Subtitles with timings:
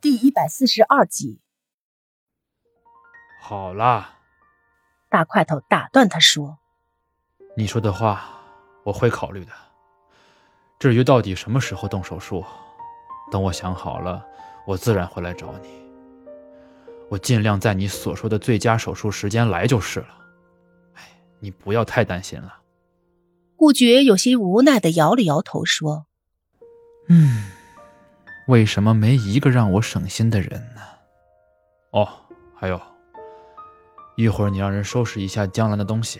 [0.00, 1.40] 第一百四十二集。
[3.40, 4.18] 好啦，
[5.08, 6.60] 大块头打断他说
[7.56, 8.30] ：“你说的话
[8.84, 9.50] 我会考虑的。
[10.78, 12.44] 至于到底什么时候动手术，
[13.32, 14.24] 等我想好了，
[14.68, 15.68] 我自然会来找你。
[17.08, 20.14] 我尽量在你所说的最佳手术时间来就是了。
[20.94, 21.02] 哎，
[21.40, 22.62] 你不要太担心了。”
[23.56, 26.06] 顾觉有些无奈的摇了摇头说
[27.10, 27.47] ：“嗯。”
[28.48, 30.80] 为什么没一个让我省心的人呢？
[31.90, 32.08] 哦，
[32.56, 32.80] 还有，
[34.16, 36.18] 一会儿你让人收拾一下江兰的东西，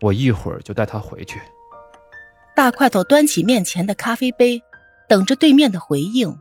[0.00, 1.38] 我一会儿就带她回去。
[2.56, 4.62] 大块头端起面前的咖啡杯，
[5.06, 6.34] 等着对面的回应。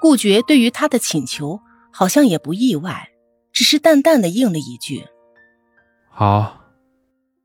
[0.00, 1.60] 顾觉对于他的请求
[1.92, 3.10] 好像也不意外，
[3.52, 5.04] 只是淡淡的应了一句
[6.08, 6.62] ：“好。”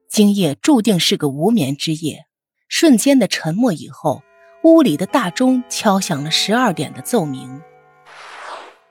[0.07, 2.25] 今夜注定是个无眠之夜。
[2.70, 4.21] 瞬间的沉默以后。
[4.63, 7.62] 屋里的大钟敲响了十二点的奏鸣。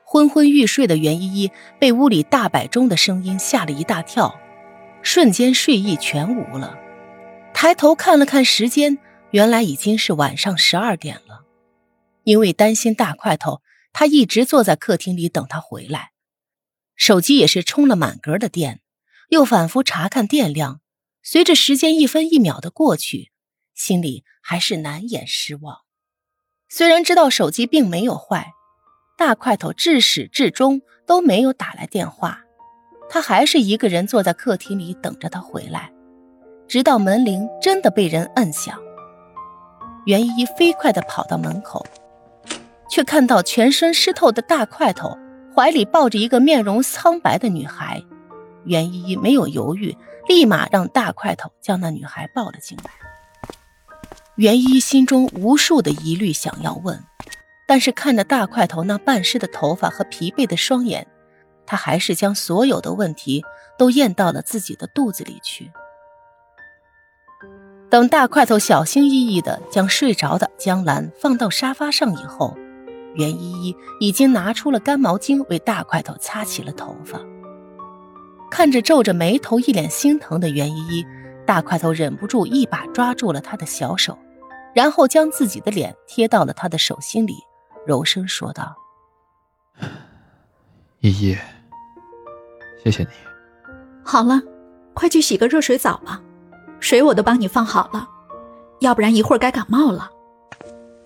[0.03, 4.39] 昏昏欲睡的袁依依被屋里大摆钟的声音吓了一大跳，
[5.03, 6.75] 瞬间睡意全无了。
[7.53, 8.97] 抬头看了看时间，
[9.29, 11.45] 原来已经是晚上十二点了。
[12.23, 13.61] 因为担心大块头，
[13.93, 16.11] 他一直坐在客厅里等他回来，
[16.95, 18.81] 手机也是充了满格的电，
[19.29, 20.81] 又反复查看电量。
[21.21, 23.31] 随着时间一分一秒的过去。
[23.79, 25.77] 心里还是难掩失望。
[26.67, 28.51] 虽然知道手机并没有坏，
[29.17, 32.41] 大块头至始至终都没有打来电话，
[33.09, 35.93] 他还是一个人坐在客厅里等着他回来，
[36.67, 38.77] 直到门铃真的被人摁响。
[40.05, 41.85] 袁依依飞快地跑到门口，
[42.89, 45.17] 却看到全身湿透的大块头
[45.55, 48.03] 怀里抱着一个面容苍白的女孩。
[48.65, 49.95] 袁依依没有犹豫，
[50.27, 53.08] 立马让大块头将那女孩抱了进来。
[54.39, 56.97] 袁依依心中无数的疑虑想要问，
[57.67, 61.05] 但是看着大块头那半湿的头发和疲惫的双眼，
[61.65, 63.43] 她还是将所有的问题
[63.77, 65.69] 都咽到了自己的肚子里去。
[67.89, 72.55] 等大块头小心翼翼地将睡着的江兰放到沙发上以后，
[73.15, 77.19] 袁依依已经拿出了干毛巾为大块头擦起了头发。
[78.49, 81.05] 看着皱着眉头、一脸心疼的袁依依，
[81.45, 84.17] 大块头忍不住一把抓住了她的小手。
[84.73, 87.35] 然后将自己的脸贴到了他的手心里，
[87.85, 88.75] 柔声说道
[91.01, 91.37] ：“依依，
[92.83, 93.09] 谢谢你。
[94.03, 94.41] 好了，
[94.93, 96.21] 快去洗个热水澡吧，
[96.79, 98.07] 水我都帮你放好了，
[98.79, 100.11] 要不然一会儿该感冒了。”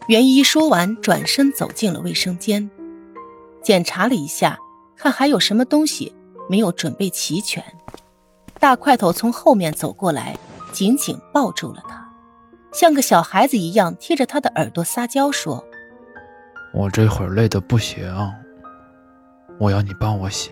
[0.07, 2.69] 袁一说完，转身走进了卫生间，
[3.61, 4.59] 检查了一下，
[4.97, 6.13] 看还有什么东西
[6.49, 7.63] 没有准备齐全。
[8.59, 10.37] 大块头从后面走过来，
[10.73, 12.02] 紧紧抱住了他。
[12.73, 15.63] 像个小孩子一样贴着他的耳朵撒娇说
[16.73, 18.03] ：“我这会儿累得不行，
[19.59, 20.51] 我要你帮我洗。”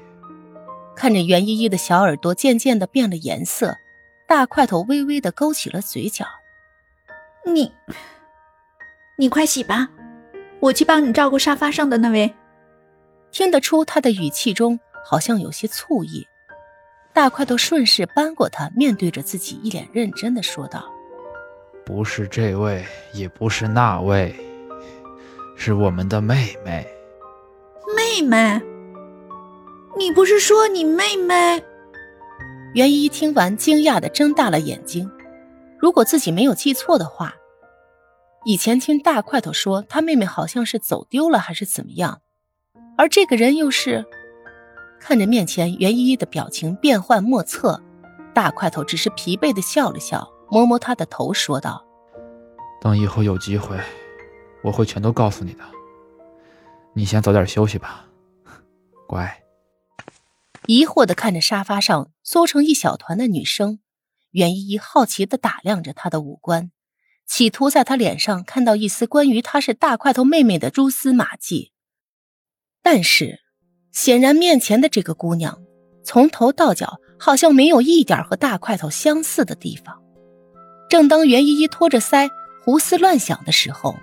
[0.96, 3.76] 看着袁依依的小耳朵渐渐的变了颜色，
[4.28, 6.26] 大块头微微的勾起了嘴角
[7.44, 7.74] ：“你，
[9.18, 9.90] 你快洗吧，
[10.59, 12.32] 我去帮你照顾沙发上的那位。”
[13.32, 16.28] 听得出他的语气中好像有些醋意，
[17.14, 20.84] 大块头顺势扳过他，面对着自己，一脸认真的说道。
[21.86, 24.36] 不是这位，也不是那位，
[25.56, 26.88] 是我们的妹妹。
[27.96, 28.62] 妹妹，
[29.97, 31.64] 你不是说你妹妹？
[32.74, 35.09] 袁一听完，惊讶的睁大了眼睛。
[35.80, 37.34] 如果自己没有记错的话，
[38.46, 42.22] 以前听大块头说他妹妹好像是走丢了，还是怎么样？
[42.97, 44.06] 而这个人又是……
[45.00, 47.81] 看着面前袁依依的表情变幻莫测，
[48.34, 50.31] 大块头只是疲惫的笑了笑。
[50.51, 51.85] 摸摸他的头，说道
[52.81, 53.79] ：“等以后有机会，
[54.62, 55.63] 我会全都告诉你的。
[56.94, 58.06] 你先早点休息吧，
[59.07, 59.41] 乖。”
[60.67, 63.79] 疑惑的看着沙发上缩成一小团的女生，
[64.31, 66.72] 袁依依好奇的打量着她的五官，
[67.25, 71.72] 企图在她脸上看到一丝关于她是大块头妹妹的蛛丝马迹。
[72.84, 73.40] 但是，
[73.93, 75.61] 显然面前的这个姑娘，
[76.03, 80.01] 从头到脚好像没有一点和大块头相似的地方。
[80.91, 82.29] 正当袁依依托着腮
[82.59, 83.97] 胡思乱想的时候，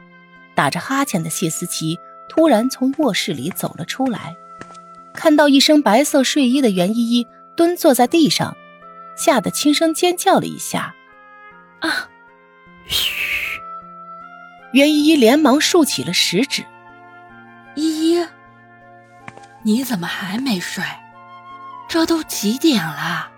[0.54, 2.00] 打着哈欠的谢思琪
[2.30, 4.38] 突然从卧室里走了出来，
[5.12, 8.56] 看到一身白色睡衣的袁依依蹲坐在地上，
[9.18, 10.94] 吓得轻声尖叫了一下。
[11.80, 12.08] 啊！
[12.86, 13.60] 嘘！
[14.72, 16.64] 袁依依连忙竖起了食指。
[17.74, 18.26] 依依，
[19.62, 20.82] 你怎么还没睡？
[21.86, 23.30] 这都几点了？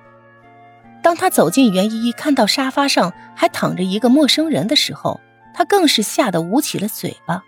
[1.03, 5.21] 当他走进袁依依，看到沙发上还躺着一个陌生人的时候，
[5.55, 7.43] 他更是吓得捂起了嘴巴。